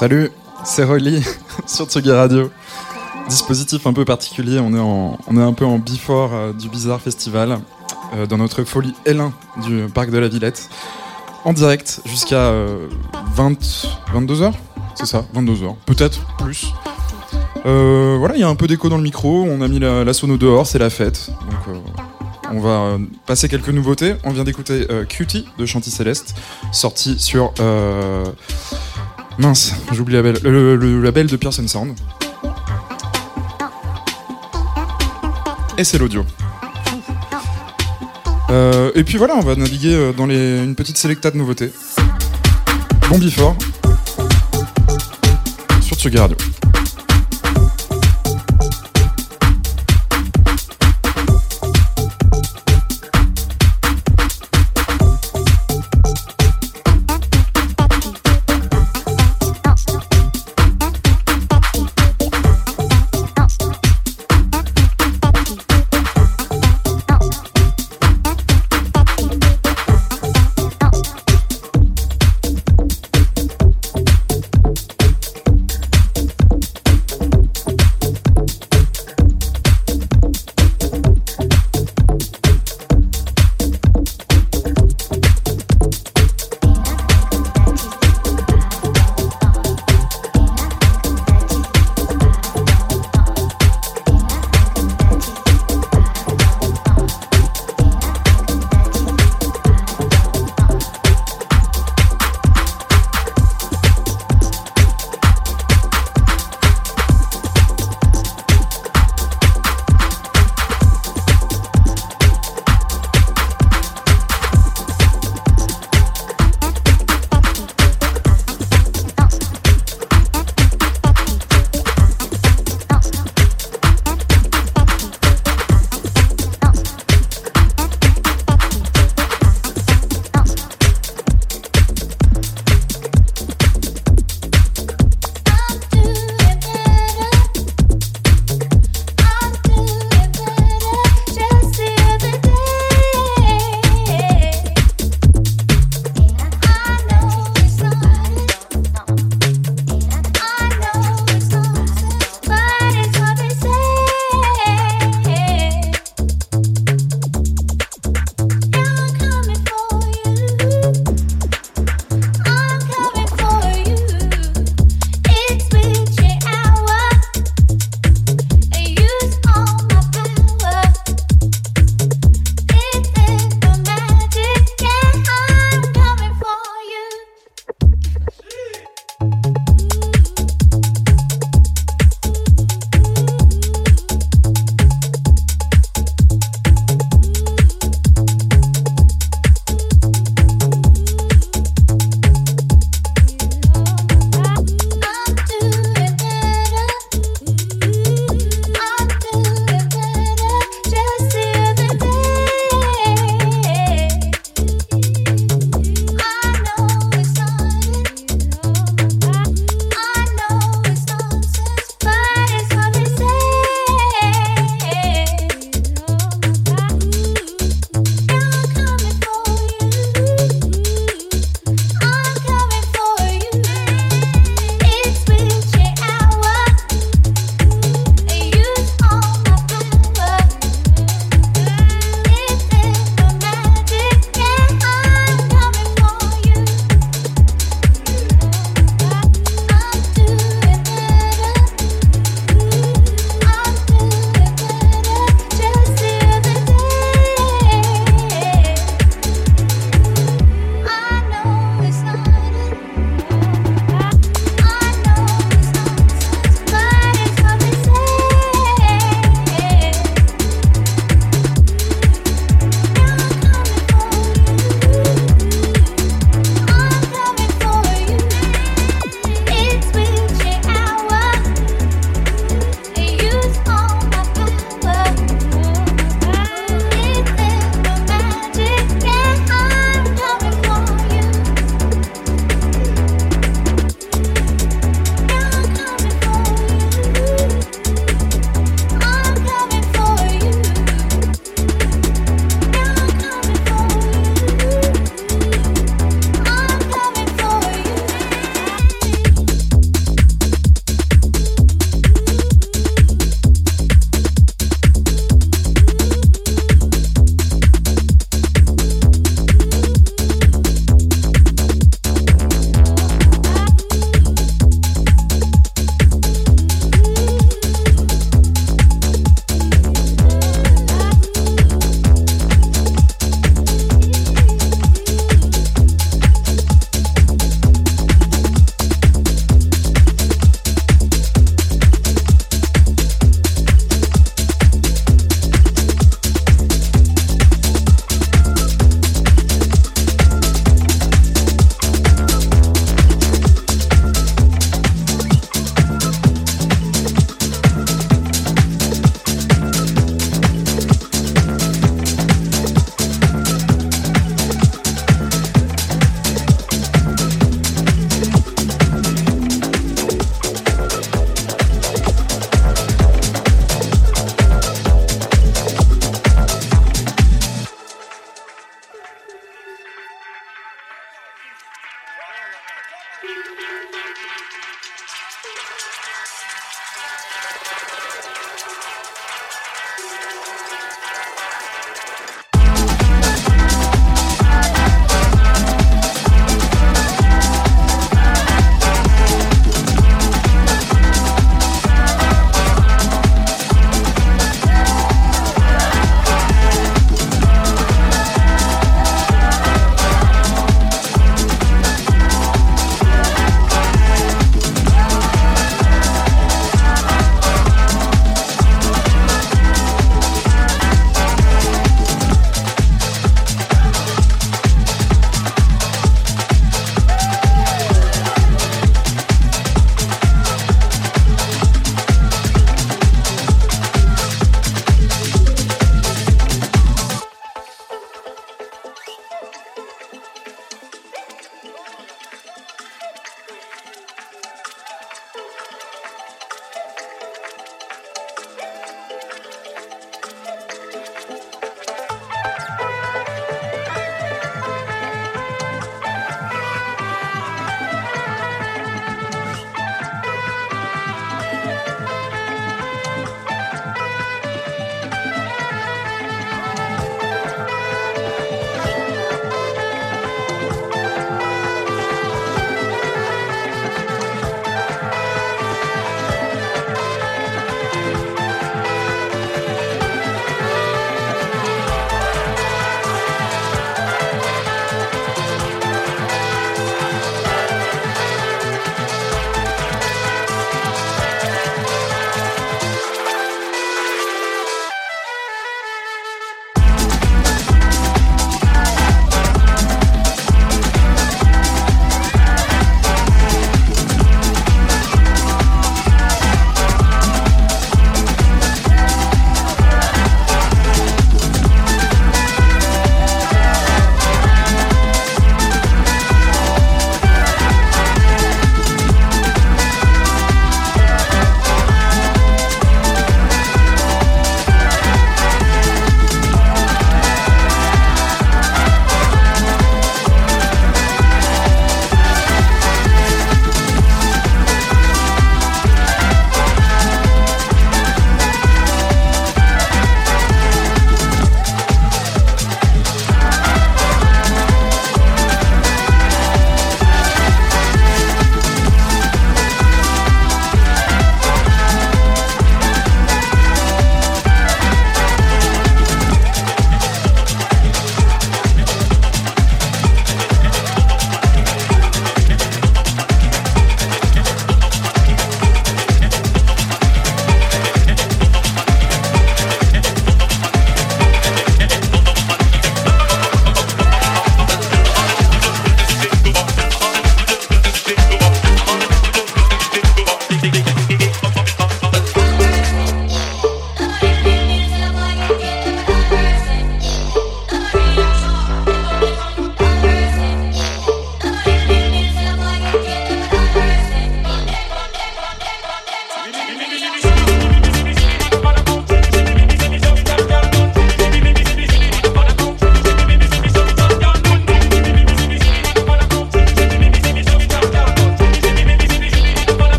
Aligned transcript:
Salut, 0.00 0.30
c'est 0.64 0.84
Rolly 0.84 1.22
sur 1.66 1.84
Tsugi 1.84 2.10
Radio. 2.10 2.50
Dispositif 3.28 3.86
un 3.86 3.92
peu 3.92 4.06
particulier, 4.06 4.58
on 4.58 4.72
est, 4.72 5.42
un 5.42 5.52
peu 5.52 5.66
en 5.66 5.76
before 5.76 6.30
euh, 6.32 6.52
du 6.54 6.70
Bizarre 6.70 7.02
Festival, 7.02 7.58
euh, 8.14 8.24
dans 8.24 8.38
notre 8.38 8.64
folie 8.64 8.94
L1 9.04 9.30
du 9.66 9.92
parc 9.92 10.08
de 10.08 10.16
la 10.16 10.28
Villette, 10.28 10.70
en 11.44 11.52
direct 11.52 12.00
jusqu'à 12.06 12.50
20, 13.34 13.60
22h 14.14 14.54
C'est 14.94 15.04
ça, 15.04 15.26
22h, 15.34 15.76
peut-être 15.84 16.20
plus. 16.38 16.68
Euh, 17.66 18.16
voilà, 18.18 18.36
il 18.36 18.40
y 18.40 18.44
a 18.44 18.48
un 18.48 18.56
peu 18.56 18.66
d'écho 18.66 18.88
dans 18.88 18.96
le 18.96 19.02
micro, 19.02 19.42
on 19.42 19.60
a 19.60 19.68
mis 19.68 19.80
la, 19.80 20.02
la 20.02 20.14
sono 20.14 20.38
dehors, 20.38 20.66
c'est 20.66 20.78
la 20.78 20.88
fête. 20.88 21.28
Donc 21.28 21.76
on 22.50 22.60
va 22.60 22.96
passer 23.26 23.50
quelques 23.50 23.68
nouveautés. 23.68 24.14
On 24.24 24.30
vient 24.30 24.44
d'écouter 24.44 24.86
Cutie 25.10 25.44
de 25.58 25.66
Chanty 25.66 25.90
Céleste, 25.90 26.36
sorti 26.72 27.18
sur... 27.18 27.52
Mince, 29.40 29.72
j'oublie 29.92 30.14
le, 30.14 30.32
le, 30.42 30.76
le, 30.76 31.00
label 31.00 31.26
de 31.26 31.36
Pearson 31.36 31.66
Sound. 31.66 31.94
Et 35.78 35.84
c'est 35.84 35.96
l'audio. 35.96 36.26
Euh, 38.50 38.90
et 38.94 39.02
puis 39.02 39.16
voilà, 39.16 39.36
on 39.36 39.40
va 39.40 39.56
naviguer 39.56 40.12
dans 40.14 40.26
les, 40.26 40.62
une 40.62 40.74
petite 40.74 40.98
sélecta 40.98 41.30
de 41.30 41.38
nouveautés. 41.38 41.72
Bon. 43.08 43.18
Sur 45.80 45.96
Tsugi 45.96 46.18
Radio. 46.18 46.36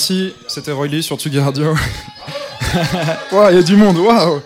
Merci, 0.00 0.32
c'était 0.48 0.72
Roy 0.72 0.86
Lee 0.86 1.02
sur 1.02 1.18
Tsugi 1.18 1.38
Radio. 1.38 1.74
Waouh, 3.32 3.50
il 3.50 3.56
y 3.56 3.58
a 3.58 3.62
du 3.62 3.76
monde, 3.76 3.98
waouh 3.98 4.40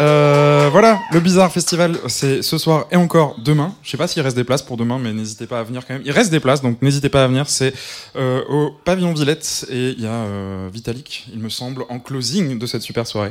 Euh, 0.00 0.68
voilà, 0.72 0.98
le 1.12 1.20
Bizarre 1.20 1.52
Festival, 1.52 1.96
c'est 2.08 2.42
ce 2.42 2.58
soir 2.58 2.86
et 2.90 2.96
encore 2.96 3.36
demain. 3.44 3.76
Je 3.84 3.90
sais 3.92 3.96
pas 3.96 4.08
s'il 4.08 4.22
reste 4.22 4.34
des 4.34 4.42
places 4.42 4.62
pour 4.62 4.76
demain, 4.76 4.98
mais 4.98 5.12
n'hésitez 5.12 5.46
pas 5.46 5.60
à 5.60 5.62
venir 5.62 5.86
quand 5.86 5.94
même. 5.94 6.02
Il 6.04 6.10
reste 6.10 6.32
des 6.32 6.40
places, 6.40 6.62
donc 6.62 6.82
n'hésitez 6.82 7.08
pas 7.08 7.22
à 7.22 7.28
venir. 7.28 7.48
C'est 7.48 7.72
euh, 8.16 8.42
au 8.48 8.72
Pavillon 8.84 9.14
Villette 9.14 9.66
et 9.70 9.90
il 9.90 10.00
y 10.00 10.06
a 10.08 10.24
euh, 10.24 10.68
Vitalik, 10.72 11.28
il 11.32 11.38
me 11.38 11.48
semble, 11.48 11.84
en 11.88 12.00
closing 12.00 12.58
de 12.58 12.66
cette 12.66 12.82
super 12.82 13.06
soirée, 13.06 13.30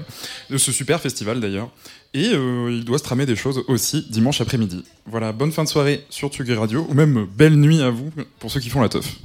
de 0.50 0.58
ce 0.58 0.72
super 0.72 1.02
festival 1.02 1.42
d'ailleurs. 1.42 1.70
Et 2.14 2.30
euh, 2.32 2.72
il 2.72 2.86
doit 2.86 2.98
se 2.98 3.04
tramer 3.04 3.26
des 3.26 3.36
choses 3.36 3.62
aussi 3.68 4.06
dimanche 4.10 4.40
après-midi. 4.40 4.86
Voilà, 5.06 5.34
bonne 5.34 5.52
fin 5.52 5.66
de 5.66 5.70
soirée 5.70 6.06
sur 6.10 6.30
Tsugi 6.30 6.54
Radio, 6.54 6.88
ou 6.88 6.94
même 6.94 7.28
belle 7.36 7.58
nuit 7.58 7.82
à 7.82 7.90
vous 7.90 8.10
pour 8.40 8.50
ceux 8.50 8.62
qui 8.62 8.70
font 8.70 8.80
la 8.80 8.88
teuf. 8.88 9.18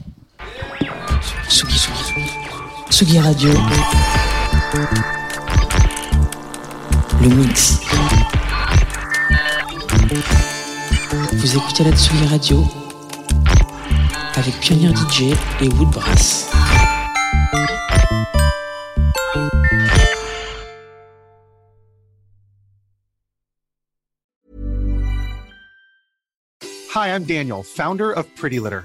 Tsugi, 1.48 1.78
Tsugi. 1.78 2.30
Tsugi 2.90 3.18
Radio. 3.18 3.50
Le 7.20 7.28
mix. 7.28 7.80
Vous 11.32 11.56
écoutez 11.56 11.84
la 11.84 11.92
Tsugi 11.92 12.26
Radio 12.26 12.64
avec 14.36 14.58
Pionnier 14.60 14.92
DJ 14.94 15.34
et 15.60 15.68
Woodbrass. 15.68 16.50
Hi, 26.94 27.08
I'm 27.08 27.24
Daniel, 27.24 27.62
founder 27.62 28.12
of 28.12 28.32
Pretty 28.36 28.60
Litter. 28.60 28.84